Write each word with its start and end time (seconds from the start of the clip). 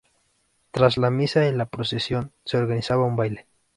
Tras 0.71 0.97
la 0.97 1.11
misa 1.11 1.45
y 1.45 1.51
la 1.53 1.67
procesión 1.67 2.33
se 2.43 2.57
organizaba 2.57 3.05
un 3.05 3.15
baile. 3.15 3.45